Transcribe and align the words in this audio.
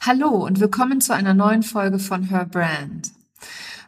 Hallo 0.00 0.28
und 0.46 0.60
willkommen 0.60 1.00
zu 1.00 1.12
einer 1.12 1.34
neuen 1.34 1.64
Folge 1.64 1.98
von 1.98 2.22
Her 2.30 2.46
Brand. 2.46 3.10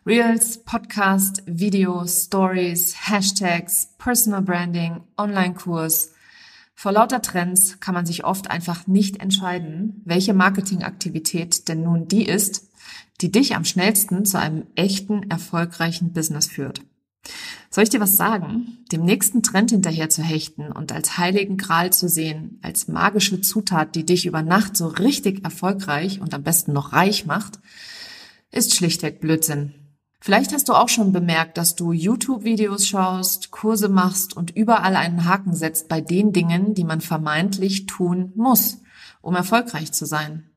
Reels, 0.04 0.58
Podcast, 0.64 1.44
Videos, 1.46 2.24
Stories, 2.24 3.08
Hashtags, 3.08 3.90
Personal 3.96 4.42
Branding, 4.42 5.02
Online-Kurs. 5.16 6.12
Vor 6.74 6.92
lauter 6.92 7.22
Trends 7.22 7.78
kann 7.78 7.94
man 7.94 8.06
sich 8.06 8.24
oft 8.24 8.50
einfach 8.50 8.88
nicht 8.88 9.20
entscheiden, 9.20 10.02
welche 10.04 10.34
Marketingaktivität 10.34 11.68
denn 11.68 11.84
nun 11.84 12.08
die 12.08 12.26
ist, 12.26 12.68
die 13.20 13.30
dich 13.30 13.54
am 13.54 13.64
schnellsten 13.64 14.24
zu 14.24 14.36
einem 14.38 14.66
echten, 14.74 15.30
erfolgreichen 15.30 16.12
Business 16.12 16.48
führt. 16.48 16.82
Soll 17.72 17.84
ich 17.84 17.90
dir 17.90 18.00
was 18.00 18.16
sagen? 18.16 18.84
Dem 18.90 19.04
nächsten 19.04 19.44
Trend 19.44 19.70
hinterher 19.70 20.10
zu 20.10 20.22
hechten 20.22 20.72
und 20.72 20.90
als 20.90 21.18
heiligen 21.18 21.56
Gral 21.56 21.92
zu 21.92 22.08
sehen, 22.08 22.58
als 22.62 22.88
magische 22.88 23.40
Zutat, 23.40 23.94
die 23.94 24.04
dich 24.04 24.26
über 24.26 24.42
Nacht 24.42 24.76
so 24.76 24.88
richtig 24.88 25.44
erfolgreich 25.44 26.20
und 26.20 26.34
am 26.34 26.42
besten 26.42 26.72
noch 26.72 26.92
reich 26.92 27.26
macht, 27.26 27.60
ist 28.50 28.74
schlichtweg 28.74 29.20
Blödsinn. 29.20 29.74
Vielleicht 30.20 30.52
hast 30.52 30.68
du 30.68 30.74
auch 30.74 30.88
schon 30.88 31.12
bemerkt, 31.12 31.56
dass 31.58 31.76
du 31.76 31.92
YouTube-Videos 31.92 32.88
schaust, 32.88 33.52
Kurse 33.52 33.88
machst 33.88 34.36
und 34.36 34.50
überall 34.50 34.96
einen 34.96 35.24
Haken 35.24 35.54
setzt 35.54 35.88
bei 35.88 36.00
den 36.00 36.32
Dingen, 36.32 36.74
die 36.74 36.84
man 36.84 37.00
vermeintlich 37.00 37.86
tun 37.86 38.32
muss, 38.34 38.78
um 39.22 39.36
erfolgreich 39.36 39.92
zu 39.92 40.06
sein. 40.06 40.49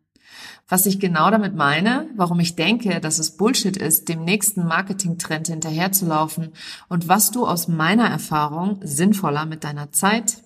Was 0.74 0.88
ich 0.88 1.00
genau 1.00 1.30
damit 1.30 1.54
meine, 1.54 2.10
warum 2.16 2.40
ich 2.40 2.56
denke, 2.56 3.00
dass 3.00 3.20
es 3.20 3.38
Bullshit 3.38 3.78
ist, 3.78 4.10
dem 4.10 4.26
nächsten 4.26 4.66
Marketingtrend 4.66 5.46
hinterherzulaufen 5.48 6.50
und 6.90 7.08
was 7.08 7.30
du 7.30 7.46
aus 7.46 7.68
meiner 7.68 8.10
Erfahrung 8.10 8.80
sinnvoller 8.82 9.46
mit 9.46 9.64
deiner 9.64 9.92
Zeit, 9.92 10.38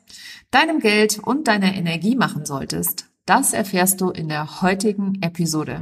deinem 0.51 0.81
Geld 0.81 1.17
und 1.17 1.47
deiner 1.47 1.73
Energie 1.75 2.17
machen 2.17 2.45
solltest, 2.45 3.05
das 3.25 3.53
erfährst 3.53 4.01
du 4.01 4.09
in 4.09 4.27
der 4.27 4.61
heutigen 4.61 5.21
Episode. 5.21 5.81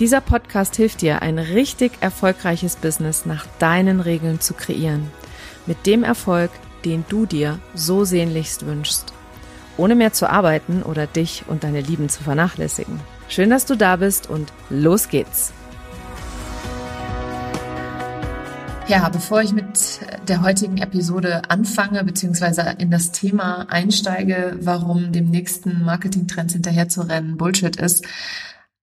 Dieser 0.00 0.22
Podcast 0.22 0.76
hilft 0.76 1.02
dir, 1.02 1.20
ein 1.20 1.38
richtig 1.38 1.92
erfolgreiches 2.00 2.76
Business 2.76 3.26
nach 3.26 3.46
deinen 3.58 4.00
Regeln 4.00 4.40
zu 4.40 4.54
kreieren. 4.54 5.10
Mit 5.66 5.84
dem 5.84 6.04
Erfolg, 6.04 6.50
den 6.86 7.04
du 7.10 7.26
dir 7.26 7.58
so 7.74 8.06
sehnlichst 8.06 8.64
wünschst. 8.64 9.12
Ohne 9.76 9.94
mehr 9.94 10.14
zu 10.14 10.30
arbeiten 10.30 10.82
oder 10.82 11.06
dich 11.06 11.44
und 11.48 11.64
deine 11.64 11.82
Lieben 11.82 12.08
zu 12.08 12.22
vernachlässigen. 12.22 12.98
Schön, 13.28 13.50
dass 13.50 13.66
du 13.66 13.76
da 13.76 13.96
bist 13.96 14.30
und 14.30 14.50
los 14.70 15.10
geht's. 15.10 15.52
Ja, 18.88 19.06
bevor 19.10 19.42
ich 19.42 19.52
mit 19.52 20.00
der 20.26 20.40
heutigen 20.42 20.78
Episode 20.78 21.42
anfange, 21.48 22.02
beziehungsweise 22.04 22.74
in 22.78 22.90
das 22.90 23.12
Thema 23.12 23.66
einsteige, 23.68 24.56
warum 24.62 25.12
dem 25.12 25.26
nächsten 25.26 25.84
Marketingtrend 25.84 26.52
hinterher 26.52 26.88
zu 26.88 27.02
rennen 27.02 27.36
Bullshit 27.36 27.76
ist, 27.76 28.04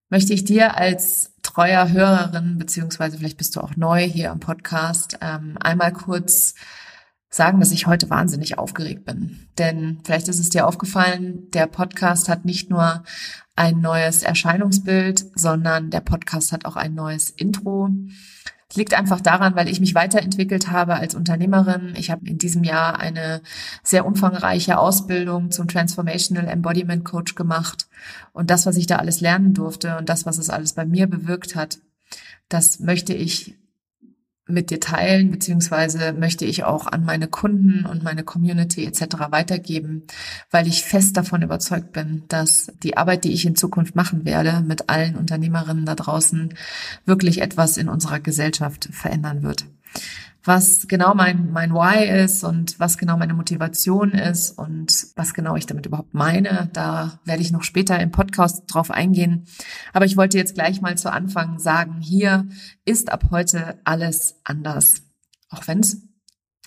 möchte 0.09 0.33
ich 0.33 0.43
dir 0.43 0.77
als 0.77 1.33
treuer 1.43 1.89
Hörerin, 1.89 2.57
beziehungsweise 2.57 3.17
vielleicht 3.17 3.37
bist 3.37 3.55
du 3.55 3.61
auch 3.61 3.75
neu 3.75 4.03
hier 4.03 4.31
am 4.31 4.39
Podcast, 4.39 5.17
ähm, 5.21 5.57
einmal 5.59 5.93
kurz 5.93 6.55
sagen, 7.29 7.59
dass 7.59 7.71
ich 7.71 7.87
heute 7.87 8.09
wahnsinnig 8.09 8.57
aufgeregt 8.57 9.05
bin. 9.05 9.47
Denn 9.57 9.99
vielleicht 10.03 10.27
ist 10.27 10.39
es 10.39 10.49
dir 10.49 10.67
aufgefallen, 10.67 11.49
der 11.51 11.67
Podcast 11.67 12.29
hat 12.29 12.45
nicht 12.45 12.69
nur 12.69 13.03
ein 13.55 13.81
neues 13.81 14.23
Erscheinungsbild, 14.23 15.25
sondern 15.35 15.89
der 15.89 16.01
Podcast 16.01 16.51
hat 16.51 16.65
auch 16.65 16.75
ein 16.75 16.93
neues 16.93 17.29
Intro. 17.29 17.89
Es 18.69 18.75
liegt 18.75 18.93
einfach 18.93 19.21
daran, 19.21 19.55
weil 19.55 19.69
ich 19.69 19.79
mich 19.79 19.95
weiterentwickelt 19.95 20.69
habe 20.69 20.95
als 20.95 21.15
Unternehmerin. 21.15 21.93
Ich 21.95 22.11
habe 22.11 22.27
in 22.27 22.37
diesem 22.37 22.63
Jahr 22.63 22.99
eine 22.99 23.41
sehr 23.81 24.05
umfangreiche 24.05 24.77
Ausbildung 24.77 25.51
zum 25.51 25.67
Transformational 25.69 26.47
Embodiment 26.49 27.05
Coach 27.05 27.35
gemacht. 27.35 27.87
Und 28.33 28.49
das, 28.49 28.65
was 28.65 28.75
ich 28.75 28.87
da 28.87 28.97
alles 28.97 29.21
lernen 29.21 29.53
durfte 29.53 29.97
und 29.97 30.09
das, 30.09 30.25
was 30.25 30.37
es 30.37 30.49
alles 30.49 30.73
bei 30.73 30.85
mir 30.85 31.07
bewirkt 31.07 31.55
hat, 31.55 31.79
das 32.49 32.79
möchte 32.79 33.13
ich 33.13 33.55
mit 34.47 34.69
dir 34.69 34.79
teilen, 34.79 35.31
beziehungsweise 35.31 36.13
möchte 36.13 36.45
ich 36.45 36.63
auch 36.63 36.87
an 36.87 37.03
meine 37.03 37.27
Kunden 37.27 37.85
und 37.85 38.03
meine 38.03 38.23
Community 38.23 38.85
etc. 38.85 39.01
weitergeben, 39.29 40.03
weil 40.51 40.67
ich 40.67 40.83
fest 40.83 41.17
davon 41.17 41.41
überzeugt 41.41 41.91
bin, 41.91 42.23
dass 42.27 42.71
die 42.83 42.97
Arbeit, 42.97 43.23
die 43.23 43.33
ich 43.33 43.45
in 43.45 43.55
Zukunft 43.55 43.95
machen 43.95 44.25
werde, 44.25 44.61
mit 44.61 44.89
allen 44.89 45.15
Unternehmerinnen 45.15 45.85
da 45.85 45.95
draußen 45.95 46.53
wirklich 47.05 47.41
etwas 47.41 47.77
in 47.77 47.89
unserer 47.89 48.19
Gesellschaft 48.19 48.89
verändern 48.91 49.43
wird 49.43 49.65
was 50.47 50.87
genau 50.87 51.13
mein, 51.13 51.51
mein 51.51 51.73
Why 51.73 52.23
ist 52.23 52.43
und 52.43 52.79
was 52.79 52.97
genau 52.97 53.17
meine 53.17 53.33
Motivation 53.33 54.11
ist 54.11 54.51
und 54.51 55.07
was 55.15 55.33
genau 55.33 55.55
ich 55.55 55.65
damit 55.65 55.85
überhaupt 55.85 56.13
meine. 56.13 56.69
Da 56.73 57.19
werde 57.25 57.41
ich 57.41 57.51
noch 57.51 57.63
später 57.63 57.99
im 57.99 58.11
Podcast 58.11 58.63
drauf 58.67 58.89
eingehen. 58.89 59.45
Aber 59.93 60.05
ich 60.05 60.17
wollte 60.17 60.37
jetzt 60.37 60.55
gleich 60.55 60.81
mal 60.81 60.97
zu 60.97 61.11
Anfang 61.11 61.59
sagen, 61.59 61.99
hier 61.99 62.47
ist 62.85 63.11
ab 63.11 63.25
heute 63.31 63.79
alles 63.83 64.39
anders. 64.43 65.03
Auch 65.49 65.67
wenn 65.67 65.79
es 65.79 66.07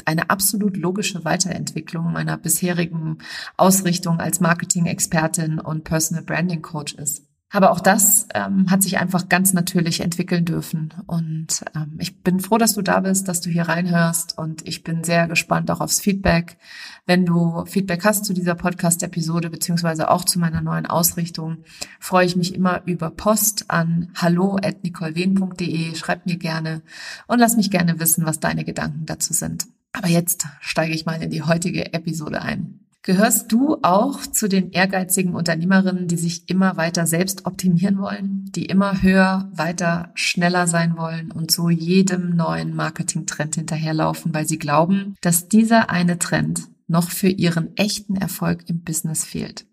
eine 0.05 0.31
absolut 0.31 0.77
logische 0.77 1.25
Weiterentwicklung 1.25 2.13
meiner 2.13 2.37
bisherigen 2.37 3.19
Ausrichtung 3.57 4.21
als 4.21 4.41
Marketing-Expertin 4.41 5.59
und 5.59 5.85
Personal 5.85 6.25
Branding 6.25 6.63
Coach 6.63 6.95
ist. 6.95 7.30
Aber 7.53 7.73
auch 7.73 7.81
das 7.81 8.29
ähm, 8.33 8.71
hat 8.71 8.81
sich 8.81 8.99
einfach 8.99 9.29
ganz 9.29 9.53
natürlich 9.53 10.01
entwickeln 10.01 10.45
dürfen. 10.45 10.95
Und 11.07 11.65
ähm, 11.75 11.97
ich 11.99 12.23
bin 12.23 12.39
froh, 12.39 12.59
dass 12.59 12.75
du 12.75 12.83
da 12.83 13.01
bist, 13.01 13.27
dass 13.27 13.41
du 13.41 13.51
hier 13.51 13.65
reinhörst. 13.65 14.39
Und 14.39 14.67
ich 14.69 14.85
bin 14.85 15.03
sehr 15.03 15.27
gespannt 15.27 15.69
auch 15.73 15.81
aufs 15.81 16.01
Feedback. 16.01 16.59
Wenn 17.07 17.27
du 17.27 17.65
Feedback 17.67 18.05
hast 18.05 18.25
zu 18.25 18.35
dieser 18.35 18.55
Podcast-Episode, 18.55 19.51
beziehungsweise 19.51 20.11
auch 20.11 20.25
zu 20.25 20.39
meiner 20.39 20.61
neuen 20.61 20.87
Ausrichtung, 20.87 21.65
freue 21.99 22.27
ich 22.27 22.37
mich 22.37 22.55
immer 22.55 22.83
über 22.87 23.11
Post 23.11 23.65
an 23.69 24.13
hallo.nicolewehn.de. 24.15 25.97
Schreib 25.97 26.27
mir 26.27 26.37
gerne 26.37 26.83
und 27.27 27.41
lass 27.41 27.57
mich 27.57 27.73
gerne 27.73 27.99
wissen, 27.99 28.27
was 28.27 28.39
deine 28.39 28.65
Gedanken 28.65 29.07
dazu 29.07 29.33
sind. 29.33 29.67
Aber 29.93 30.07
jetzt 30.07 30.47
steige 30.61 30.95
ich 30.95 31.05
mal 31.05 31.21
in 31.21 31.31
die 31.31 31.43
heutige 31.43 31.93
Episode 31.93 32.43
ein. 32.43 32.79
Gehörst 33.03 33.51
du 33.51 33.79
auch 33.81 34.21
zu 34.27 34.47
den 34.47 34.73
ehrgeizigen 34.73 35.35
Unternehmerinnen, 35.35 36.07
die 36.07 36.19
sich 36.19 36.51
immer 36.51 36.77
weiter 36.77 37.07
selbst 37.07 37.47
optimieren 37.47 37.99
wollen, 37.99 38.51
die 38.55 38.67
immer 38.67 39.03
höher, 39.03 39.51
weiter, 39.55 40.11
schneller 40.15 40.67
sein 40.67 40.99
wollen 40.99 41.33
und 41.33 41.51
so 41.51 41.71
jedem 41.71 42.37
neuen 42.37 42.75
Marketingtrend 42.75 43.55
hinterherlaufen, 43.55 44.35
weil 44.35 44.47
sie 44.47 44.59
glauben, 44.59 45.17
dass 45.23 45.49
dieser 45.49 45.89
eine 45.89 46.19
Trend 46.19 46.69
noch 46.89 47.11
für 47.11 47.29
ihren 47.29 47.75
echten 47.77 48.17
Erfolg 48.17 48.69
im 48.69 48.83
Business 48.83 49.25
fehlt? 49.25 49.65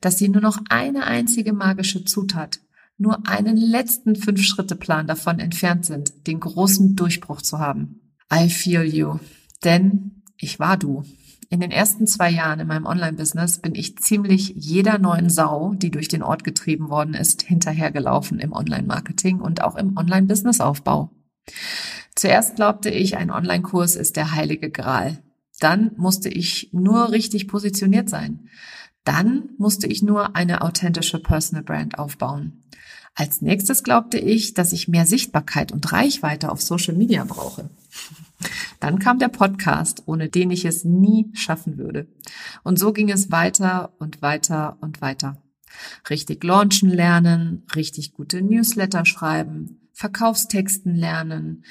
Dass 0.00 0.16
sie 0.16 0.30
nur 0.30 0.40
noch 0.40 0.58
eine 0.70 1.04
einzige 1.04 1.52
magische 1.52 2.06
Zutat, 2.06 2.60
nur 2.96 3.28
einen 3.28 3.58
letzten 3.58 4.16
Fünf-Schritte-Plan 4.16 5.06
davon 5.06 5.40
entfernt 5.40 5.84
sind, 5.84 6.26
den 6.26 6.40
großen 6.40 6.96
Durchbruch 6.96 7.42
zu 7.42 7.58
haben. 7.58 8.00
I 8.32 8.48
feel 8.48 8.82
you. 8.82 9.18
Denn 9.62 10.22
ich 10.38 10.58
war 10.58 10.78
du. 10.78 11.04
In 11.52 11.60
den 11.60 11.70
ersten 11.70 12.06
zwei 12.06 12.30
Jahren 12.30 12.60
in 12.60 12.66
meinem 12.66 12.86
Online-Business 12.86 13.58
bin 13.58 13.74
ich 13.74 13.98
ziemlich 13.98 14.54
jeder 14.56 14.96
neuen 14.96 15.28
Sau, 15.28 15.74
die 15.74 15.90
durch 15.90 16.08
den 16.08 16.22
Ort 16.22 16.44
getrieben 16.44 16.88
worden 16.88 17.12
ist, 17.12 17.42
hinterhergelaufen 17.42 18.38
im 18.38 18.54
Online-Marketing 18.54 19.38
und 19.38 19.62
auch 19.62 19.76
im 19.76 19.94
Online-Business-Aufbau. 19.94 21.10
Zuerst 22.14 22.56
glaubte 22.56 22.88
ich, 22.88 23.18
ein 23.18 23.30
Online-Kurs 23.30 23.96
ist 23.96 24.16
der 24.16 24.32
heilige 24.32 24.70
Gral. 24.70 25.22
Dann 25.60 25.90
musste 25.98 26.30
ich 26.30 26.70
nur 26.72 27.12
richtig 27.12 27.48
positioniert 27.48 28.08
sein. 28.08 28.48
Dann 29.04 29.50
musste 29.58 29.86
ich 29.86 30.02
nur 30.02 30.36
eine 30.36 30.62
authentische 30.62 31.18
Personal 31.18 31.64
Brand 31.64 31.98
aufbauen. 31.98 32.62
Als 33.14 33.42
nächstes 33.42 33.82
glaubte 33.82 34.18
ich, 34.18 34.54
dass 34.54 34.72
ich 34.72 34.88
mehr 34.88 35.06
Sichtbarkeit 35.06 35.72
und 35.72 35.92
Reichweite 35.92 36.50
auf 36.50 36.62
Social 36.62 36.94
Media 36.94 37.24
brauche. 37.24 37.68
Dann 38.80 38.98
kam 38.98 39.18
der 39.18 39.28
Podcast, 39.28 40.04
ohne 40.06 40.28
den 40.28 40.50
ich 40.50 40.64
es 40.64 40.84
nie 40.84 41.30
schaffen 41.34 41.78
würde. 41.78 42.08
Und 42.64 42.78
so 42.78 42.92
ging 42.92 43.10
es 43.10 43.30
weiter 43.30 43.92
und 43.98 44.22
weiter 44.22 44.78
und 44.80 45.00
weiter. 45.00 45.42
Richtig 46.10 46.42
launchen 46.42 46.90
lernen, 46.90 47.64
richtig 47.74 48.12
gute 48.12 48.42
Newsletter 48.42 49.04
schreiben, 49.04 49.81
Verkaufstexten 50.02 50.96
lernen. 50.96 51.64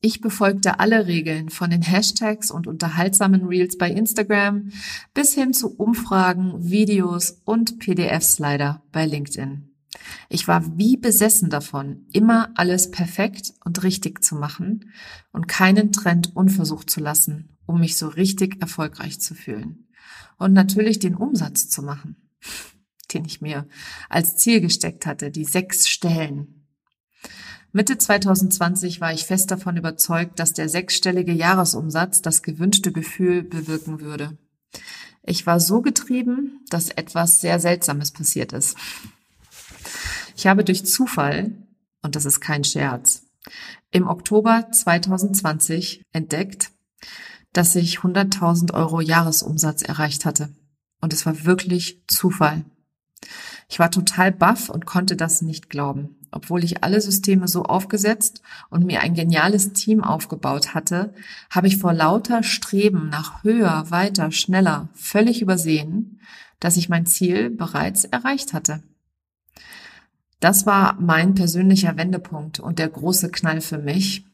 Ich 0.00 0.20
befolgte 0.20 0.78
alle 0.78 1.08
Regeln 1.08 1.48
von 1.48 1.68
den 1.68 1.82
Hashtags 1.82 2.52
und 2.52 2.68
unterhaltsamen 2.68 3.44
Reels 3.44 3.76
bei 3.76 3.90
Instagram 3.90 4.70
bis 5.14 5.34
hin 5.34 5.52
zu 5.52 5.76
Umfragen, 5.76 6.70
Videos 6.70 7.42
und 7.44 7.80
PDF-Slider 7.80 8.84
bei 8.92 9.04
LinkedIn. 9.04 9.74
Ich 10.28 10.46
war 10.46 10.78
wie 10.78 10.96
besessen 10.96 11.50
davon, 11.50 12.06
immer 12.12 12.50
alles 12.54 12.92
perfekt 12.92 13.52
und 13.64 13.82
richtig 13.82 14.22
zu 14.22 14.36
machen 14.36 14.92
und 15.32 15.48
keinen 15.48 15.90
Trend 15.90 16.36
unversucht 16.36 16.88
zu 16.88 17.00
lassen, 17.00 17.56
um 17.66 17.80
mich 17.80 17.96
so 17.96 18.06
richtig 18.06 18.62
erfolgreich 18.62 19.18
zu 19.20 19.34
fühlen. 19.34 19.88
Und 20.38 20.52
natürlich 20.52 21.00
den 21.00 21.16
Umsatz 21.16 21.68
zu 21.68 21.82
machen, 21.82 22.30
den 23.12 23.24
ich 23.24 23.40
mir 23.40 23.66
als 24.08 24.36
Ziel 24.36 24.60
gesteckt 24.60 25.04
hatte, 25.04 25.32
die 25.32 25.44
sechs 25.44 25.88
Stellen. 25.88 26.61
Mitte 27.74 27.96
2020 27.96 29.00
war 29.00 29.14
ich 29.14 29.24
fest 29.24 29.50
davon 29.50 29.78
überzeugt, 29.78 30.38
dass 30.38 30.52
der 30.52 30.68
sechsstellige 30.68 31.32
Jahresumsatz 31.32 32.20
das 32.20 32.42
gewünschte 32.42 32.92
Gefühl 32.92 33.42
bewirken 33.42 34.00
würde. 34.00 34.36
Ich 35.22 35.46
war 35.46 35.58
so 35.58 35.80
getrieben, 35.80 36.60
dass 36.68 36.90
etwas 36.90 37.40
sehr 37.40 37.58
Seltsames 37.60 38.10
passiert 38.10 38.52
ist. 38.52 38.76
Ich 40.36 40.46
habe 40.46 40.64
durch 40.64 40.84
Zufall, 40.84 41.52
und 42.02 42.14
das 42.14 42.26
ist 42.26 42.40
kein 42.40 42.64
Scherz, 42.64 43.22
im 43.90 44.06
Oktober 44.06 44.68
2020 44.70 46.02
entdeckt, 46.12 46.72
dass 47.54 47.74
ich 47.74 47.98
100.000 47.98 48.74
Euro 48.74 49.00
Jahresumsatz 49.00 49.80
erreicht 49.82 50.26
hatte. 50.26 50.54
Und 51.00 51.14
es 51.14 51.24
war 51.24 51.44
wirklich 51.44 52.02
Zufall. 52.06 52.64
Ich 53.68 53.78
war 53.78 53.90
total 53.90 54.30
baff 54.30 54.68
und 54.68 54.84
konnte 54.84 55.16
das 55.16 55.40
nicht 55.40 55.70
glauben. 55.70 56.16
Obwohl 56.32 56.64
ich 56.64 56.82
alle 56.82 57.00
Systeme 57.00 57.46
so 57.46 57.64
aufgesetzt 57.64 58.42
und 58.70 58.86
mir 58.86 59.02
ein 59.02 59.14
geniales 59.14 59.74
Team 59.74 60.02
aufgebaut 60.02 60.74
hatte, 60.74 61.14
habe 61.50 61.66
ich 61.66 61.76
vor 61.76 61.92
lauter 61.92 62.42
Streben 62.42 63.10
nach 63.10 63.44
höher, 63.44 63.90
weiter, 63.90 64.32
schneller 64.32 64.88
völlig 64.94 65.42
übersehen, 65.42 66.20
dass 66.58 66.78
ich 66.78 66.88
mein 66.88 67.04
Ziel 67.04 67.50
bereits 67.50 68.04
erreicht 68.04 68.54
hatte. 68.54 68.82
Das 70.40 70.64
war 70.64 70.96
mein 71.00 71.34
persönlicher 71.34 71.96
Wendepunkt 71.98 72.58
und 72.58 72.78
der 72.78 72.88
große 72.88 73.30
Knall 73.30 73.60
für 73.60 73.78
mich. 73.78 74.24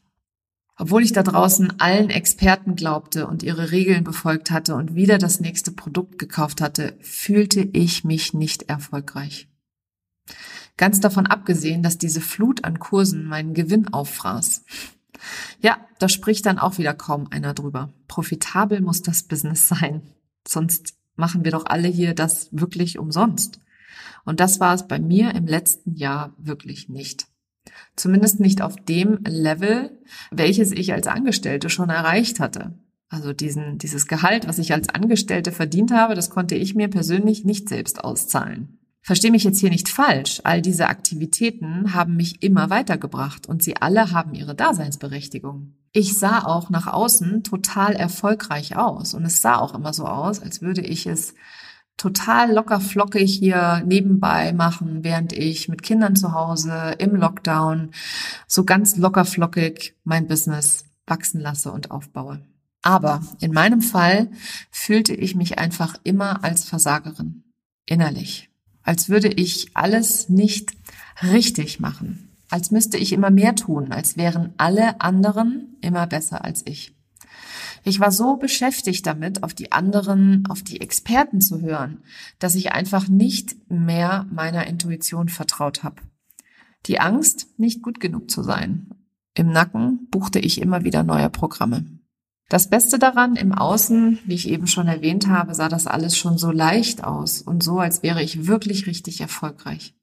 Obwohl 0.77 1.03
ich 1.03 1.11
da 1.11 1.21
draußen 1.21 1.81
allen 1.81 2.09
Experten 2.09 2.77
glaubte 2.77 3.27
und 3.27 3.43
ihre 3.43 3.71
Regeln 3.71 4.05
befolgt 4.05 4.51
hatte 4.51 4.75
und 4.75 4.95
wieder 4.95 5.17
das 5.17 5.41
nächste 5.41 5.73
Produkt 5.73 6.17
gekauft 6.17 6.61
hatte, 6.61 6.95
fühlte 7.01 7.67
ich 7.73 8.05
mich 8.05 8.33
nicht 8.33 8.63
erfolgreich. 8.69 9.48
Ganz 10.79 11.01
davon 11.01 11.27
abgesehen, 11.27 11.83
dass 11.83 11.97
diese 11.97 12.21
Flut 12.21 12.63
an 12.63 12.79
Kursen 12.79 13.25
meinen 13.25 13.53
Gewinn 13.53 13.89
auffraß. 13.89 14.63
Ja, 15.59 15.85
da 15.99 16.07
spricht 16.07 16.45
dann 16.45 16.57
auch 16.57 16.77
wieder 16.77 16.93
kaum 16.93 17.27
einer 17.31 17.53
drüber. 17.53 17.91
Profitabel 18.07 18.79
muss 18.79 19.01
das 19.01 19.23
Business 19.23 19.67
sein. 19.67 20.03
Sonst 20.47 20.93
machen 21.17 21.43
wir 21.43 21.51
doch 21.51 21.65
alle 21.65 21.89
hier 21.89 22.13
das 22.13 22.47
wirklich 22.53 22.97
umsonst. 22.97 23.59
Und 24.23 24.39
das 24.39 24.61
war 24.61 24.73
es 24.73 24.87
bei 24.87 24.99
mir 24.99 25.35
im 25.35 25.47
letzten 25.47 25.95
Jahr 25.95 26.33
wirklich 26.37 26.87
nicht. 26.87 27.27
Zumindest 27.97 28.39
nicht 28.39 28.61
auf 28.61 28.77
dem 28.77 29.19
Level, 29.25 29.99
welches 30.31 30.71
ich 30.71 30.93
als 30.93 31.07
Angestellte 31.07 31.69
schon 31.69 31.89
erreicht 31.89 32.39
hatte. 32.39 32.79
Also 33.09 33.33
diesen, 33.33 33.79
dieses 33.79 34.07
Gehalt, 34.07 34.47
was 34.47 34.59
ich 34.59 34.71
als 34.71 34.87
Angestellte 34.87 35.51
verdient 35.51 35.91
habe, 35.91 36.15
das 36.15 36.29
konnte 36.29 36.55
ich 36.55 36.73
mir 36.73 36.87
persönlich 36.87 37.43
nicht 37.43 37.67
selbst 37.67 38.01
auszahlen. 38.01 38.78
Verstehe 39.01 39.31
mich 39.31 39.43
jetzt 39.43 39.59
hier 39.59 39.69
nicht 39.69 39.89
falsch. 39.89 40.41
All 40.43 40.61
diese 40.61 40.87
Aktivitäten 40.87 41.93
haben 41.93 42.15
mich 42.15 42.43
immer 42.43 42.69
weitergebracht 42.69 43.47
und 43.47 43.63
sie 43.63 43.77
alle 43.77 44.11
haben 44.11 44.33
ihre 44.33 44.55
Daseinsberechtigung. 44.55 45.73
Ich 45.91 46.19
sah 46.19 46.43
auch 46.43 46.69
nach 46.69 46.87
außen 46.87 47.43
total 47.43 47.93
erfolgreich 47.93 48.75
aus 48.75 49.13
und 49.13 49.25
es 49.25 49.41
sah 49.41 49.57
auch 49.57 49.73
immer 49.73 49.93
so 49.93 50.05
aus, 50.05 50.41
als 50.41 50.61
würde 50.61 50.81
ich 50.81 51.07
es 51.07 51.33
total 51.97 52.53
locker 52.53 52.79
flockig 52.79 53.33
hier 53.33 53.83
nebenbei 53.85 54.53
machen, 54.53 55.03
während 55.03 55.33
ich 55.33 55.67
mit 55.67 55.83
Kindern 55.83 56.15
zu 56.15 56.33
Hause 56.33 56.95
im 56.97 57.15
Lockdown 57.15 57.91
so 58.47 58.63
ganz 58.63 58.95
locker 58.97 59.25
flockig 59.25 59.95
mein 60.03 60.27
Business 60.27 60.85
wachsen 61.05 61.41
lasse 61.41 61.71
und 61.71 61.91
aufbaue. 61.91 62.41
Aber 62.81 63.21
in 63.41 63.51
meinem 63.51 63.81
Fall 63.81 64.29
fühlte 64.71 65.13
ich 65.13 65.35
mich 65.35 65.59
einfach 65.59 65.95
immer 66.03 66.43
als 66.43 66.63
Versagerin, 66.63 67.43
innerlich, 67.85 68.48
als 68.83 69.09
würde 69.09 69.29
ich 69.29 69.71
alles 69.75 70.29
nicht 70.29 70.73
richtig 71.21 71.79
machen, 71.79 72.35
als 72.49 72.71
müsste 72.71 72.97
ich 72.97 73.13
immer 73.13 73.29
mehr 73.29 73.55
tun, 73.55 73.91
als 73.91 74.17
wären 74.17 74.53
alle 74.57 75.01
anderen 75.01 75.77
immer 75.81 76.07
besser 76.07 76.43
als 76.43 76.65
ich. 76.65 76.95
Ich 77.83 77.99
war 77.99 78.11
so 78.11 78.35
beschäftigt 78.37 79.05
damit, 79.05 79.43
auf 79.43 79.53
die 79.53 79.71
anderen, 79.71 80.45
auf 80.49 80.63
die 80.63 80.81
Experten 80.81 81.41
zu 81.41 81.61
hören, 81.61 82.03
dass 82.37 82.55
ich 82.55 82.71
einfach 82.73 83.07
nicht 83.07 83.55
mehr 83.69 84.27
meiner 84.31 84.67
Intuition 84.67 85.29
vertraut 85.29 85.83
habe. 85.83 86.01
Die 86.85 86.99
Angst, 86.99 87.47
nicht 87.57 87.81
gut 87.81 87.99
genug 87.99 88.29
zu 88.29 88.43
sein. 88.43 88.89
Im 89.33 89.51
Nacken 89.51 90.07
buchte 90.09 90.39
ich 90.39 90.61
immer 90.61 90.83
wieder 90.83 91.03
neue 91.03 91.29
Programme. 91.29 91.98
Das 92.49 92.67
Beste 92.67 92.97
daran, 92.97 93.35
im 93.35 93.53
Außen, 93.53 94.19
wie 94.25 94.33
ich 94.33 94.49
eben 94.49 94.65
schon 94.65 94.87
erwähnt 94.87 95.27
habe, 95.27 95.53
sah 95.53 95.69
das 95.69 95.85
alles 95.85 96.17
schon 96.17 96.39
so 96.39 96.51
leicht 96.51 97.03
aus 97.03 97.43
und 97.43 97.63
so, 97.63 97.79
als 97.79 98.01
wäre 98.01 98.23
ich 98.23 98.47
wirklich 98.47 98.87
richtig 98.87 99.21
erfolgreich. 99.21 99.93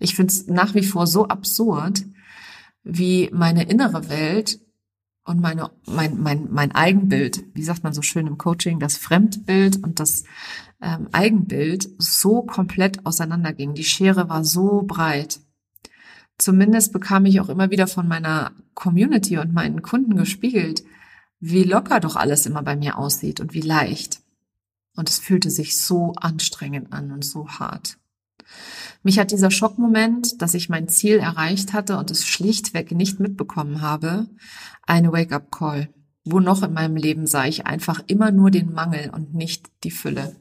Ich 0.00 0.16
finde 0.16 0.32
es 0.32 0.48
nach 0.48 0.74
wie 0.74 0.82
vor 0.82 1.06
so 1.06 1.28
absurd, 1.28 2.04
wie 2.82 3.30
meine 3.32 3.62
innere 3.68 4.08
Welt 4.08 4.58
und 5.24 5.40
meine, 5.40 5.70
mein, 5.86 6.20
mein, 6.20 6.48
mein 6.50 6.72
Eigenbild, 6.72 7.44
wie 7.54 7.62
sagt 7.62 7.84
man 7.84 7.94
so 7.94 8.02
schön 8.02 8.26
im 8.26 8.36
Coaching, 8.36 8.80
das 8.80 8.96
Fremdbild 8.96 9.82
und 9.82 10.00
das 10.00 10.24
ähm, 10.82 11.08
Eigenbild 11.12 11.88
so 11.98 12.42
komplett 12.42 13.06
auseinanderging. 13.06 13.74
Die 13.74 13.84
Schere 13.84 14.28
war 14.28 14.44
so 14.44 14.82
breit. 14.84 15.40
Zumindest 16.36 16.92
bekam 16.92 17.26
ich 17.26 17.40
auch 17.40 17.48
immer 17.48 17.70
wieder 17.70 17.86
von 17.86 18.08
meiner 18.08 18.50
Community 18.74 19.38
und 19.38 19.54
meinen 19.54 19.82
Kunden 19.82 20.16
gespiegelt, 20.16 20.82
wie 21.40 21.64
locker 21.64 22.00
doch 22.00 22.16
alles 22.16 22.46
immer 22.46 22.62
bei 22.62 22.76
mir 22.76 22.98
aussieht 22.98 23.40
und 23.40 23.54
wie 23.54 23.60
leicht. 23.60 24.20
Und 24.96 25.08
es 25.08 25.18
fühlte 25.18 25.50
sich 25.50 25.78
so 25.78 26.12
anstrengend 26.16 26.92
an 26.92 27.10
und 27.10 27.24
so 27.24 27.48
hart. 27.48 27.98
Mich 29.02 29.18
hat 29.18 29.30
dieser 29.30 29.50
Schockmoment, 29.50 30.40
dass 30.40 30.54
ich 30.54 30.68
mein 30.68 30.88
Ziel 30.88 31.18
erreicht 31.18 31.72
hatte 31.72 31.98
und 31.98 32.10
es 32.10 32.26
schlichtweg 32.26 32.92
nicht 32.92 33.20
mitbekommen 33.20 33.80
habe, 33.80 34.28
eine 34.82 35.12
Wake-up-Call. 35.12 35.88
Wo 36.24 36.40
noch 36.40 36.62
in 36.62 36.72
meinem 36.72 36.96
Leben 36.96 37.26
sah 37.26 37.44
ich 37.44 37.66
einfach 37.66 38.02
immer 38.06 38.30
nur 38.30 38.50
den 38.50 38.72
Mangel 38.72 39.10
und 39.10 39.34
nicht 39.34 39.70
die 39.82 39.90
Fülle. 39.90 40.34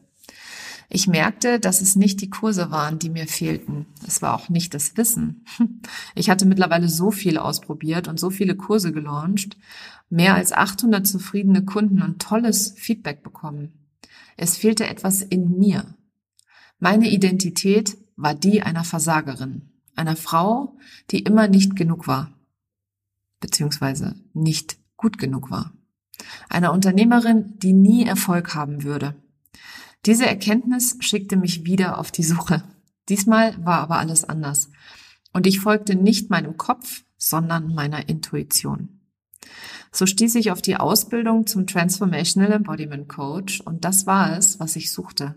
Ich 0.95 1.07
merkte, 1.07 1.59
dass 1.59 1.81
es 1.81 1.95
nicht 1.95 2.21
die 2.21 2.29
Kurse 2.29 2.69
waren, 2.69 2.99
die 2.99 3.09
mir 3.09 3.25
fehlten. 3.25 3.87
Es 4.05 4.21
war 4.21 4.35
auch 4.35 4.49
nicht 4.49 4.75
das 4.75 4.95
Wissen. 4.95 5.43
Ich 6.13 6.29
hatte 6.29 6.45
mittlerweile 6.45 6.87
so 6.87 7.09
viel 7.09 7.39
ausprobiert 7.39 8.07
und 8.07 8.19
so 8.19 8.29
viele 8.29 8.55
Kurse 8.55 8.91
gelauncht, 8.91 9.57
mehr 10.11 10.35
als 10.35 10.53
800 10.53 11.07
zufriedene 11.07 11.65
Kunden 11.65 12.03
und 12.03 12.21
tolles 12.21 12.75
Feedback 12.77 13.23
bekommen. 13.23 13.73
Es 14.37 14.55
fehlte 14.55 14.85
etwas 14.85 15.23
in 15.23 15.57
mir. 15.57 15.95
Meine 16.77 17.09
Identität 17.09 17.97
war 18.15 18.35
die 18.35 18.61
einer 18.61 18.83
Versagerin, 18.83 19.71
einer 19.95 20.15
Frau, 20.15 20.77
die 21.09 21.23
immer 21.23 21.47
nicht 21.47 21.75
genug 21.75 22.07
war, 22.07 22.31
beziehungsweise 23.39 24.15
nicht 24.33 24.77
gut 24.95 25.17
genug 25.17 25.49
war. 25.49 25.73
Einer 26.49 26.71
Unternehmerin, 26.71 27.57
die 27.57 27.73
nie 27.73 28.05
Erfolg 28.05 28.53
haben 28.53 28.83
würde. 28.83 29.15
Diese 30.05 30.25
Erkenntnis 30.25 30.97
schickte 30.99 31.37
mich 31.37 31.65
wieder 31.65 31.97
auf 31.97 32.11
die 32.11 32.23
Suche. 32.23 32.63
Diesmal 33.07 33.55
war 33.63 33.79
aber 33.79 33.99
alles 33.99 34.25
anders. 34.25 34.69
Und 35.31 35.47
ich 35.47 35.59
folgte 35.59 35.95
nicht 35.95 36.29
meinem 36.29 36.57
Kopf, 36.57 37.03
sondern 37.17 37.73
meiner 37.73 38.09
Intuition. 38.09 38.99
So 39.91 40.05
stieß 40.05 40.35
ich 40.35 40.51
auf 40.51 40.61
die 40.61 40.75
Ausbildung 40.75 41.47
zum 41.47 41.67
Transformational 41.67 42.51
Embodiment 42.51 43.07
Coach 43.07 43.61
und 43.61 43.85
das 43.85 44.05
war 44.05 44.37
es, 44.37 44.59
was 44.59 44.75
ich 44.75 44.91
suchte. 44.91 45.35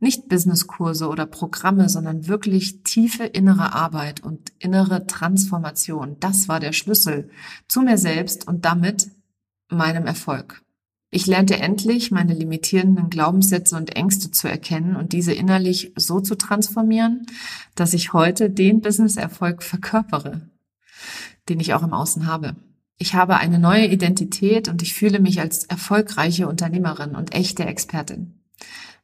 Nicht 0.00 0.28
Businesskurse 0.28 1.08
oder 1.08 1.26
Programme, 1.26 1.88
sondern 1.88 2.28
wirklich 2.28 2.84
tiefe 2.84 3.24
innere 3.24 3.74
Arbeit 3.74 4.22
und 4.22 4.52
innere 4.60 5.06
Transformation. 5.06 6.16
Das 6.20 6.48
war 6.48 6.60
der 6.60 6.72
Schlüssel 6.72 7.30
zu 7.66 7.82
mir 7.82 7.98
selbst 7.98 8.46
und 8.46 8.64
damit 8.64 9.10
meinem 9.68 10.06
Erfolg. 10.06 10.62
Ich 11.10 11.26
lernte 11.26 11.56
endlich, 11.56 12.10
meine 12.10 12.34
limitierenden 12.34 13.08
Glaubenssätze 13.08 13.76
und 13.76 13.96
Ängste 13.96 14.30
zu 14.30 14.46
erkennen 14.46 14.94
und 14.94 15.12
diese 15.12 15.32
innerlich 15.32 15.92
so 15.96 16.20
zu 16.20 16.36
transformieren, 16.36 17.26
dass 17.74 17.94
ich 17.94 18.12
heute 18.12 18.50
den 18.50 18.82
Businesserfolg 18.82 19.62
verkörpere, 19.62 20.42
den 21.48 21.60
ich 21.60 21.72
auch 21.72 21.82
im 21.82 21.94
Außen 21.94 22.26
habe. 22.26 22.56
Ich 22.98 23.14
habe 23.14 23.38
eine 23.38 23.58
neue 23.58 23.86
Identität 23.86 24.68
und 24.68 24.82
ich 24.82 24.92
fühle 24.92 25.20
mich 25.20 25.40
als 25.40 25.64
erfolgreiche 25.64 26.46
Unternehmerin 26.46 27.14
und 27.14 27.34
echte 27.34 27.64
Expertin. 27.64 28.34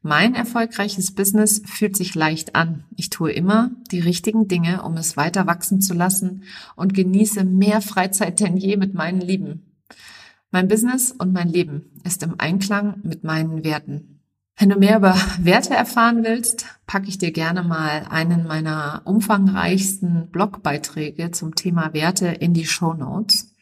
Mein 0.03 0.35
erfolgreiches 0.35 1.15
Business 1.15 1.63
fühlt 1.65 1.97
sich 1.97 2.15
leicht 2.15 2.55
an. 2.55 2.85
Ich 2.95 3.09
tue 3.09 3.33
immer 3.33 3.71
die 3.91 4.01
richtigen 4.01 4.49
Dinge, 4.49 4.83
um 4.83 4.99
es 4.99 5.17
weiter 5.17 5.47
wachsen 5.47 5.81
zu 5.81 5.95
lassen 5.95 6.43
und 6.77 6.93
genieße 6.93 7.45
mehr 7.45 7.81
Freizeit 7.81 8.41
denn 8.41 8.59
je 8.59 8.77
mit 8.77 8.93
meinen 8.93 9.23
Lieben. 9.23 9.74
Mein 10.55 10.69
Business 10.69 11.11
und 11.11 11.33
mein 11.33 11.49
Leben 11.49 11.91
ist 12.05 12.23
im 12.23 12.37
Einklang 12.39 13.01
mit 13.03 13.25
meinen 13.25 13.65
Werten. 13.65 14.21
Wenn 14.57 14.69
du 14.69 14.79
mehr 14.79 14.99
über 14.99 15.17
Werte 15.41 15.75
erfahren 15.75 16.23
willst, 16.23 16.67
packe 16.87 17.09
ich 17.09 17.19
dir 17.19 17.33
gerne 17.33 17.65
mal 17.65 18.07
einen 18.09 18.47
meiner 18.47 19.03
umfangreichsten 19.05 20.31
Blogbeiträge 20.31 21.33
zum 21.33 21.57
Thema 21.57 21.93
Werte 21.93 22.29
in 22.29 22.55
die 22.55 22.67
Show 22.67 22.95
Notes. 22.95 23.53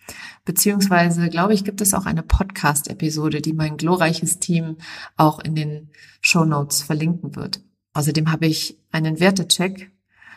Beziehungsweise, 0.45 1.31
glaube 1.31 1.55
ich, 1.55 1.65
gibt 1.65 1.81
es 1.81 1.95
auch 1.95 2.05
eine 2.05 2.23
Podcast-Episode, 2.23 3.41
die 3.41 3.55
mein 3.55 3.79
glorreiches 3.79 4.39
Team 4.39 4.77
auch 5.17 5.41
in 5.41 5.55
den 5.55 5.89
Show 6.21 6.45
Notes 6.45 6.83
verlinken 6.83 7.37
wird. 7.37 7.63
Außerdem 7.95 8.31
habe 8.31 8.45
ich 8.45 8.79
einen 8.91 9.19
Wertecheck 9.19 9.91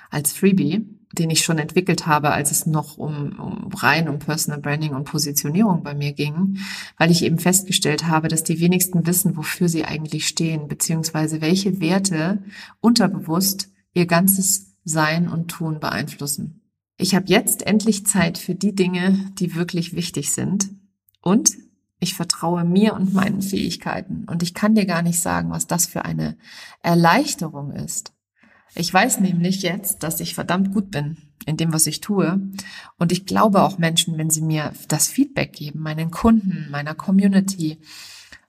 als 0.09 0.31
Freebie, 0.31 0.87
den 1.15 1.29
ich 1.29 1.43
schon 1.43 1.57
entwickelt 1.57 2.05
habe, 2.05 2.31
als 2.31 2.51
es 2.51 2.65
noch 2.65 2.97
um, 2.97 3.39
um 3.39 3.71
rein 3.73 4.07
um 4.07 4.19
Personal 4.19 4.61
Branding 4.61 4.93
und 4.93 5.05
Positionierung 5.05 5.83
bei 5.83 5.93
mir 5.93 6.13
ging, 6.13 6.59
weil 6.97 7.11
ich 7.11 7.23
eben 7.23 7.39
festgestellt 7.39 8.07
habe, 8.07 8.27
dass 8.27 8.43
die 8.43 8.59
wenigsten 8.59 9.05
wissen, 9.07 9.37
wofür 9.37 9.69
sie 9.69 9.85
eigentlich 9.85 10.27
stehen, 10.27 10.67
beziehungsweise 10.67 11.41
welche 11.41 11.79
Werte 11.79 12.43
unterbewusst 12.81 13.69
ihr 13.93 14.05
ganzes 14.05 14.73
Sein 14.83 15.27
und 15.27 15.47
Tun 15.47 15.79
beeinflussen. 15.79 16.61
Ich 16.97 17.15
habe 17.15 17.25
jetzt 17.27 17.65
endlich 17.65 18.05
Zeit 18.05 18.37
für 18.37 18.55
die 18.55 18.75
Dinge, 18.75 19.31
die 19.39 19.55
wirklich 19.55 19.95
wichtig 19.95 20.31
sind 20.31 20.69
und 21.21 21.51
ich 21.99 22.13
vertraue 22.13 22.63
mir 22.63 22.93
und 22.93 23.13
meinen 23.13 23.41
Fähigkeiten 23.41 24.25
und 24.29 24.43
ich 24.43 24.53
kann 24.53 24.75
dir 24.75 24.85
gar 24.85 25.01
nicht 25.01 25.19
sagen, 25.19 25.49
was 25.51 25.67
das 25.67 25.85
für 25.85 26.05
eine 26.05 26.37
Erleichterung 26.81 27.71
ist. 27.71 28.14
Ich 28.75 28.93
weiß 28.93 29.21
nämlich 29.21 29.61
jetzt, 29.61 30.03
dass 30.03 30.19
ich 30.19 30.35
verdammt 30.35 30.73
gut 30.73 30.91
bin 30.91 31.17
in 31.45 31.57
dem, 31.57 31.71
was 31.71 31.87
ich 31.87 32.01
tue. 32.01 32.41
Und 32.97 33.11
ich 33.11 33.25
glaube 33.25 33.63
auch 33.63 33.77
Menschen, 33.77 34.17
wenn 34.17 34.29
sie 34.29 34.41
mir 34.41 34.73
das 34.89 35.07
Feedback 35.07 35.53
geben, 35.53 35.79
meinen 35.79 36.11
Kunden, 36.11 36.67
meiner 36.69 36.93
Community, 36.93 37.79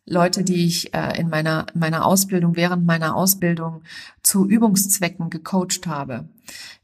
Leute, 0.05 0.45
die 0.45 0.67
ich 0.67 0.95
äh, 0.95 1.19
in 1.19 1.29
meiner, 1.29 1.67
meiner 1.75 2.05
Ausbildung, 2.05 2.57
während 2.57 2.87
meiner 2.87 3.17
Ausbildung 3.17 3.83
zu 4.23 4.49
Übungszwecken 4.49 5.31
gecoacht 5.31 5.87
habe. 5.87 6.29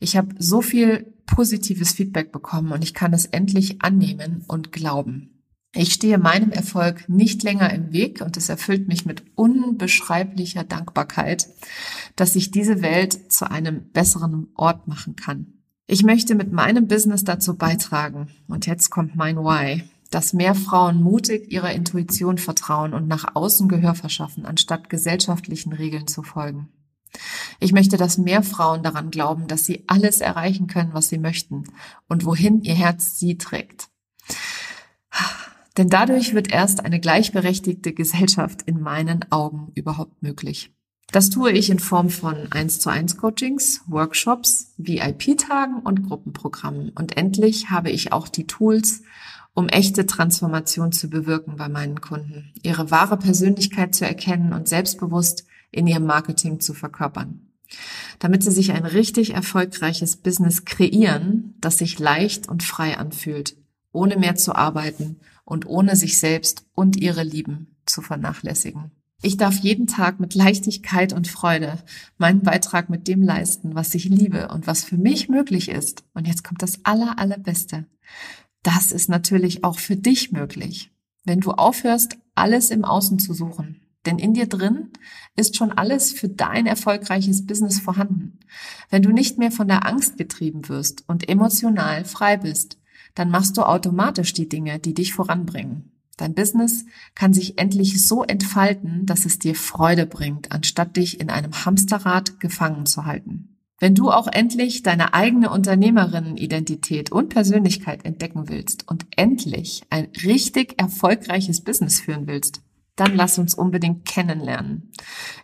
Ich 0.01 0.17
habe 0.17 0.35
so 0.39 0.61
viel 0.61 1.15
positives 1.27 1.93
Feedback 1.93 2.33
bekommen 2.33 2.73
und 2.73 2.83
ich 2.83 2.95
kann 2.95 3.13
es 3.13 3.27
endlich 3.27 3.81
annehmen 3.83 4.45
und 4.49 4.73
glauben. 4.73 5.42
Ich 5.75 5.95
stehe 5.95 6.19
meinem 6.19 6.51
Erfolg 6.51 7.09
nicht 7.09 7.43
länger 7.43 7.73
im 7.73 7.93
Weg 7.93 8.21
und 8.21 8.37
es 8.37 8.51
erfüllt 8.51 8.89
mich 8.89 9.07
mit 9.07 9.25
unbeschreiblicher 9.37 10.65
Dankbarkeit, 10.65 11.49
dass 12.15 12.37
ich 12.37 12.51
diese 12.51 12.83
Welt 12.83 13.33
zu 13.33 13.51
einem 13.51 13.91
besseren 13.93 14.49
Ort 14.55 14.87
machen 14.87 15.17
kann. 15.17 15.55
Ich 15.87 16.03
möchte 16.03 16.35
mit 16.35 16.53
meinem 16.53 16.89
Business 16.89 17.25
dazu 17.25 17.57
beitragen, 17.57 18.29
und 18.49 18.67
jetzt 18.67 18.91
kommt 18.91 19.17
mein 19.17 19.39
Why, 19.39 19.83
dass 20.11 20.35
mehr 20.35 20.55
Frauen 20.55 21.03
mutig 21.03 21.51
ihrer 21.51 21.73
Intuition 21.73 22.37
vertrauen 22.37 22.93
und 22.93 23.09
nach 23.09 23.35
außen 23.35 23.69
Gehör 23.69 23.95
verschaffen, 23.95 24.45
anstatt 24.45 24.91
gesellschaftlichen 24.91 25.73
Regeln 25.73 26.07
zu 26.07 26.23
folgen. 26.23 26.69
Ich 27.61 27.73
möchte, 27.73 27.97
dass 27.97 28.19
mehr 28.19 28.43
Frauen 28.43 28.83
daran 28.83 29.11
glauben, 29.11 29.47
dass 29.47 29.65
sie 29.65 29.85
alles 29.87 30.21
erreichen 30.21 30.67
können, 30.67 30.93
was 30.93 31.09
sie 31.09 31.19
möchten 31.19 31.65
und 32.09 32.27
wohin 32.27 32.63
ihr 32.63 32.75
Herz 32.75 33.19
sie 33.19 33.39
trägt. 33.39 33.89
Denn 35.77 35.89
dadurch 35.89 36.35
wird 36.35 36.53
erst 36.53 36.85
eine 36.85 37.01
gleichberechtigte 37.01 37.93
Gesellschaft 37.93 38.63
in 38.63 38.81
meinen 38.81 39.31
Augen 39.31 39.73
überhaupt 39.75 40.23
möglich. 40.23 40.71
Das 41.13 41.29
tue 41.29 41.53
ich 41.53 41.69
in 41.69 41.79
Form 41.79 42.09
von 42.09 42.51
1 42.53 42.81
zu 42.81 42.89
1 42.89 43.19
Coachings, 43.19 43.83
Workshops, 43.87 44.75
VIP-Tagen 44.79 45.81
und 45.81 46.09
Gruppenprogrammen. 46.09 46.91
Und 46.91 47.17
endlich 47.19 47.71
habe 47.71 47.91
ich 47.91 48.13
auch 48.13 48.29
die 48.29 48.47
Tools, 48.47 49.03
um 49.55 49.69
echte 49.69 50.07
Transformation 50.07 50.93
zu 50.93 51.11
bewirken 51.11 51.57
bei 51.57 51.69
meinen 51.69 52.01
Kunden, 52.01 52.53
ihre 52.63 52.91
wahre 52.91 53.19
Persönlichkeit 53.19 53.95
zu 53.95 54.07
erkennen 54.07 54.55
und 54.55 54.69
selbstbewusst 54.69 55.45
in 55.71 55.87
ihrem 55.87 56.07
Marketing 56.07 56.61
zu 56.61 56.73
verkörpern. 56.73 57.49
Damit 58.19 58.43
sie 58.43 58.51
sich 58.51 58.73
ein 58.73 58.87
richtig 58.87 59.35
erfolgreiches 59.35 60.17
Business 60.17 60.65
kreieren, 60.65 61.55
das 61.61 61.79
sich 61.79 61.99
leicht 61.99 62.49
und 62.49 62.63
frei 62.63 62.97
anfühlt, 62.97 63.57
ohne 63.93 64.17
mehr 64.17 64.37
zu 64.37 64.55
arbeiten 64.55 65.21
und 65.45 65.67
ohne 65.67 65.97
sich 65.97 66.19
selbst 66.19 66.67
und 66.75 66.97
ihre 66.97 67.23
Lieben 67.23 67.77
zu 67.87 68.03
vernachlässigen. 68.03 68.93
Ich 69.25 69.37
darf 69.37 69.59
jeden 69.59 69.87
Tag 69.87 70.19
mit 70.19 70.35
Leichtigkeit 70.35 71.13
und 71.13 71.29
Freude 71.29 71.79
meinen 72.19 72.43
Beitrag 72.43 72.91
mit 72.91 73.07
dem 73.07 73.23
leisten, 73.23 73.77
was 73.77 73.95
ich 73.95 74.07
liebe 74.07 74.49
und 74.49 74.67
was 74.67 74.83
für 74.83 74.97
mich 74.97 75.29
möglich 75.29 75.69
ist. 75.69 76.05
Und 76.13 76.27
jetzt 76.27 76.43
kommt 76.43 76.61
das 76.61 76.85
aller, 76.85 77.21
allerbeste. 77.21 77.87
Das 78.65 78.91
ist 78.91 79.09
natürlich 79.09 79.63
auch 79.63 79.79
für 79.79 79.97
dich 79.97 80.33
möglich. 80.33 80.91
Wenn 81.25 81.41
du 81.41 81.53
aufhörst, 81.53 82.19
alles 82.35 82.71
im 82.71 82.85
Außen 82.85 83.21
zu 83.21 83.33
suchen. 83.33 83.81
Denn 84.07 84.19
in 84.19 84.35
dir 84.35 84.47
drin 84.47 84.91
ist 85.37 85.57
schon 85.57 85.71
alles 85.71 86.13
für 86.13 86.29
dein 86.29 86.67
erfolgreiches 86.67 87.47
Business 87.47 87.79
vorhanden. 87.79 88.41
Wenn 88.91 89.03
du 89.03 89.11
nicht 89.11 89.39
mehr 89.39 89.53
von 89.53 89.69
der 89.69 89.87
Angst 89.87 90.17
getrieben 90.17 90.69
wirst 90.69 91.09
und 91.09 91.29
emotional 91.29 92.05
frei 92.05 92.37
bist, 92.37 92.79
dann 93.15 93.31
machst 93.31 93.57
du 93.57 93.63
automatisch 93.63 94.33
die 94.33 94.49
Dinge, 94.49 94.79
die 94.79 94.95
dich 94.95 95.13
voranbringen. 95.13 95.93
Dein 96.17 96.35
Business 96.35 96.85
kann 97.15 97.33
sich 97.33 97.59
endlich 97.59 98.07
so 98.07 98.23
entfalten, 98.23 99.07
dass 99.07 99.25
es 99.25 99.39
dir 99.39 99.55
Freude 99.55 100.07
bringt, 100.07 100.53
anstatt 100.53 100.97
dich 100.97 101.21
in 101.21 101.31
einem 101.31 101.65
Hamsterrad 101.65 102.39
gefangen 102.39 102.87
zu 102.87 103.07
halten. 103.07 103.53
Wenn 103.79 103.97
du 103.97 104.11
auch 104.11 104.29
endlich 104.29 104.85
deine 104.85 105.13
eigene 105.13 105.51
Unternehmerinnenidentität 105.51 107.11
und 107.11 107.31
Persönlichkeit 107.31 108.05
entdecken 108.05 108.49
willst 108.49 108.89
und 108.89 109.07
endlich 109.17 109.83
ein 109.91 110.07
richtig 110.23 110.81
erfolgreiches 110.81 111.63
Business 111.63 111.99
führen 111.99 112.29
willst, 112.29 112.61
dann 112.95 113.17
lass 113.17 113.39
uns 113.39 113.55
unbedingt 113.55 114.05
kennenlernen. 114.05 114.93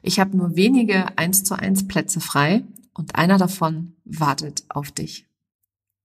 Ich 0.03 0.21
habe 0.21 0.37
nur 0.37 0.55
wenige 0.55 1.19
1 1.19 1.45
zu 1.45 1.59
1 1.59 1.89
Plätze 1.89 2.21
frei 2.21 2.63
und 2.95 3.17
einer 3.17 3.39
davon 3.39 3.97
wartet 4.05 4.65
auf 4.69 4.93
dich. 4.93 5.28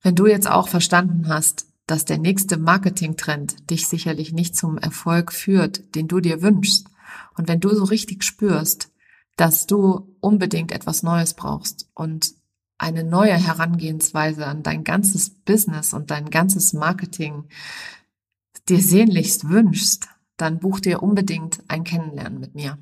Wenn 0.04 0.16
du 0.16 0.28
jetzt 0.28 0.50
auch 0.50 0.68
verstanden 0.68 1.30
hast, 1.30 1.66
dass 1.88 2.06
der 2.06 2.18
nächste 2.18 2.58
Marketingtrend 2.58 3.70
dich 3.72 3.88
sicherlich 3.88 4.34
nicht 4.34 4.56
zum 4.56 4.78
Erfolg 4.78 5.34
führt, 5.34 5.96
den 5.96 6.08
du 6.08 6.20
dir 6.20 6.42
wünschst, 6.42 6.88
und 7.36 7.48
wenn 7.48 7.60
du 7.60 7.74
so 7.74 7.84
richtig 7.84 8.24
spürst, 8.24 8.92
dass 9.38 9.66
du 9.66 10.16
unbedingt 10.20 10.72
etwas 10.72 11.04
Neues 11.04 11.34
brauchst 11.34 11.90
und 11.94 12.34
eine 12.78 13.04
neue 13.04 13.34
Herangehensweise 13.34 14.46
an 14.46 14.62
dein 14.62 14.84
ganzes 14.84 15.30
Business 15.30 15.94
und 15.94 16.12
dein 16.12 16.30
ganzes 16.30 16.74
Marketing 16.74 17.46
dir 18.68 18.82
sehnlichst 18.82 19.50
wünschst, 19.50 20.08
dann 20.38 20.60
buch 20.60 20.80
dir 20.80 21.02
unbedingt 21.02 21.64
ein 21.68 21.84
Kennenlernen 21.84 22.40
mit 22.40 22.56
mir. 22.56 22.78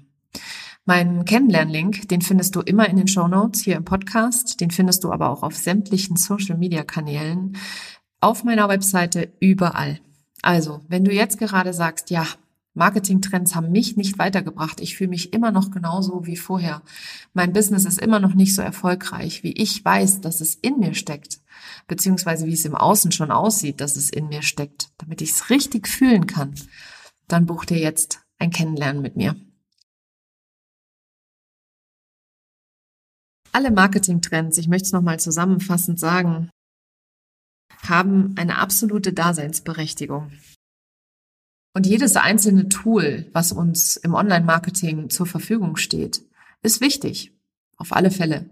Meinen 0.85 1.25
Kennenlern-Link, 1.25 2.09
den 2.09 2.21
findest 2.21 2.55
du 2.55 2.61
immer 2.61 2.89
in 2.89 2.97
den 2.97 3.07
Show 3.07 3.27
Notes 3.27 3.61
hier 3.61 3.75
im 3.75 3.85
Podcast. 3.85 4.59
Den 4.61 4.71
findest 4.71 5.03
du 5.03 5.11
aber 5.11 5.29
auch 5.29 5.43
auf 5.43 5.55
sämtlichen 5.55 6.17
Social 6.17 6.57
Media 6.57 6.83
Kanälen, 6.83 7.57
auf 8.19 8.43
meiner 8.43 8.67
Webseite, 8.67 9.31
überall. 9.39 9.99
Also, 10.41 10.81
wenn 10.87 11.05
du 11.05 11.13
jetzt 11.13 11.37
gerade 11.37 11.73
sagst, 11.73 12.09
ja, 12.09 12.25
Marketingtrends 12.73 13.53
haben 13.53 13.71
mich 13.71 13.97
nicht 13.97 14.17
weitergebracht. 14.17 14.79
Ich 14.79 14.95
fühle 14.95 15.09
mich 15.09 15.33
immer 15.33 15.51
noch 15.51 15.71
genauso 15.71 16.25
wie 16.25 16.37
vorher. 16.37 16.81
Mein 17.33 17.51
Business 17.51 17.85
ist 17.85 17.99
immer 17.99 18.19
noch 18.19 18.33
nicht 18.33 18.55
so 18.55 18.61
erfolgreich, 18.61 19.43
wie 19.43 19.51
ich 19.51 19.83
weiß, 19.83 20.21
dass 20.21 20.39
es 20.39 20.55
in 20.55 20.79
mir 20.79 20.93
steckt, 20.93 21.41
beziehungsweise 21.87 22.45
wie 22.45 22.53
es 22.53 22.65
im 22.65 22.75
Außen 22.75 23.11
schon 23.11 23.29
aussieht, 23.29 23.81
dass 23.81 23.97
es 23.97 24.09
in 24.09 24.29
mir 24.29 24.41
steckt, 24.41 24.89
damit 24.99 25.21
ich 25.21 25.31
es 25.31 25.49
richtig 25.49 25.87
fühlen 25.87 26.27
kann. 26.27 26.55
Dann 27.27 27.45
buch 27.45 27.65
dir 27.65 27.77
jetzt 27.77 28.21
ein 28.39 28.51
Kennenlernen 28.51 29.01
mit 29.01 29.17
mir. 29.17 29.35
Alle 33.51 33.71
Marketingtrends, 33.71 34.57
ich 34.57 34.67
möchte 34.67 34.87
es 34.87 34.91
nochmal 34.93 35.19
zusammenfassend 35.19 35.99
sagen, 35.99 36.49
haben 37.87 38.35
eine 38.37 38.57
absolute 38.57 39.11
Daseinsberechtigung. 39.11 40.31
Und 41.73 41.85
jedes 41.85 42.15
einzelne 42.15 42.69
Tool, 42.69 43.29
was 43.33 43.51
uns 43.51 43.97
im 43.97 44.13
Online-Marketing 44.13 45.09
zur 45.09 45.25
Verfügung 45.25 45.77
steht, 45.77 46.23
ist 46.61 46.81
wichtig. 46.81 47.33
Auf 47.77 47.93
alle 47.93 48.11
Fälle. 48.11 48.49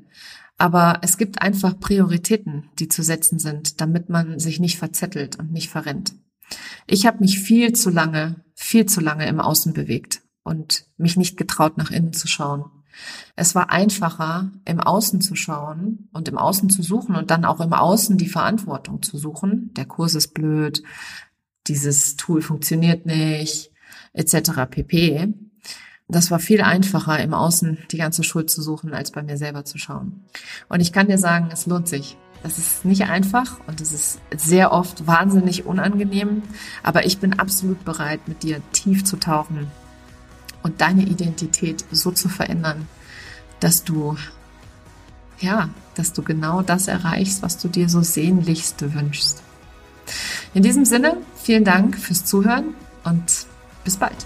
Aber 0.57 0.99
es 1.03 1.17
gibt 1.17 1.41
einfach 1.41 1.79
Prioritäten, 1.79 2.69
die 2.79 2.89
zu 2.89 3.03
setzen 3.03 3.39
sind, 3.39 3.79
damit 3.79 4.09
man 4.09 4.39
sich 4.39 4.59
nicht 4.59 4.77
verzettelt 4.77 5.37
und 5.37 5.51
nicht 5.51 5.69
verrennt. 5.69 6.13
Ich 6.87 7.05
habe 7.05 7.19
mich 7.19 7.39
viel 7.39 7.73
zu 7.73 7.89
lange, 7.89 8.43
viel 8.55 8.85
zu 8.85 8.99
lange 8.99 9.27
im 9.27 9.39
Außen 9.39 9.73
bewegt 9.73 10.21
und 10.43 10.85
mich 10.97 11.15
nicht 11.15 11.37
getraut, 11.37 11.77
nach 11.77 11.91
innen 11.91 12.11
zu 12.11 12.27
schauen. 12.27 12.78
Es 13.35 13.55
war 13.55 13.71
einfacher, 13.71 14.51
im 14.65 14.79
Außen 14.79 15.21
zu 15.21 15.35
schauen 15.35 16.09
und 16.13 16.27
im 16.27 16.37
Außen 16.37 16.69
zu 16.69 16.83
suchen 16.83 17.15
und 17.15 17.31
dann 17.31 17.45
auch 17.45 17.61
im 17.61 17.73
Außen 17.73 18.17
die 18.17 18.27
Verantwortung 18.27 19.01
zu 19.01 19.17
suchen. 19.17 19.73
Der 19.75 19.85
Kurs 19.85 20.15
ist 20.15 20.33
blöd, 20.33 20.83
dieses 21.67 22.15
Tool 22.15 22.41
funktioniert 22.41 23.05
nicht, 23.05 23.71
etc. 24.13 24.51
pp. 24.69 25.33
Das 26.07 26.31
war 26.31 26.39
viel 26.39 26.61
einfacher, 26.61 27.19
im 27.19 27.35
Außen 27.35 27.77
die 27.91 27.97
ganze 27.97 28.23
Schuld 28.23 28.49
zu 28.49 28.61
suchen, 28.63 28.93
als 28.93 29.11
bei 29.11 29.21
mir 29.21 29.37
selber 29.37 29.63
zu 29.63 29.77
schauen. 29.77 30.25
Und 30.67 30.79
ich 30.79 30.91
kann 30.91 31.07
dir 31.07 31.19
sagen, 31.19 31.49
es 31.51 31.67
lohnt 31.67 31.87
sich. 31.87 32.17
Das 32.41 32.57
ist 32.57 32.85
nicht 32.85 33.03
einfach 33.03 33.59
und 33.67 33.81
es 33.81 33.91
ist 33.91 34.19
sehr 34.35 34.71
oft 34.71 35.05
wahnsinnig 35.05 35.65
unangenehm, 35.65 36.41
aber 36.83 37.05
ich 37.05 37.19
bin 37.19 37.37
absolut 37.37 37.83
bereit, 37.83 38.27
mit 38.27 38.43
dir 38.43 38.61
tief 38.71 39.03
zu 39.03 39.17
tauchen 39.17 39.67
und 40.63 40.81
deine 40.81 41.03
Identität 41.03 41.85
so 41.91 42.11
zu 42.11 42.29
verändern, 42.29 42.87
dass 43.59 43.83
du, 43.83 44.17
ja, 45.39 45.69
dass 45.95 46.13
du 46.13 46.21
genau 46.21 46.61
das 46.61 46.87
erreichst, 46.87 47.41
was 47.41 47.57
du 47.57 47.67
dir 47.67 47.89
so 47.89 48.01
sehnlichst 48.01 48.93
wünschst. 48.93 49.41
In 50.53 50.63
diesem 50.63 50.85
Sinne, 50.85 51.17
vielen 51.35 51.63
Dank 51.63 51.97
fürs 51.97 52.25
Zuhören 52.25 52.73
und 53.03 53.45
bis 53.83 53.97
bald. 53.97 54.25